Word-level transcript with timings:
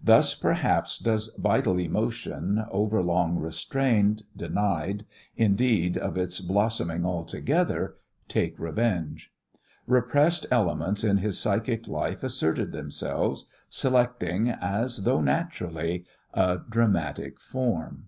Thus, 0.00 0.36
perhaps, 0.36 0.98
does 1.00 1.34
vital 1.36 1.80
emotion, 1.80 2.64
overlong 2.70 3.40
restrained, 3.40 4.22
denied, 4.36 5.04
indeed, 5.36 5.98
of 5.98 6.16
its 6.16 6.40
blossoming 6.40 7.04
altogether, 7.04 7.96
take 8.28 8.56
revenge. 8.60 9.32
Repressed 9.88 10.46
elements 10.52 11.02
in 11.02 11.16
his 11.16 11.40
psychic 11.40 11.88
life 11.88 12.22
asserted 12.22 12.70
themselves, 12.70 13.46
selecting, 13.68 14.48
as 14.48 14.98
though 15.02 15.20
naturally, 15.20 16.04
a 16.32 16.60
dramatic 16.70 17.40
form. 17.40 18.06